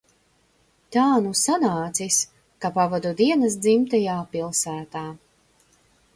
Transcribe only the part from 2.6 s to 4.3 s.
ka pavadu dienas dzimtajā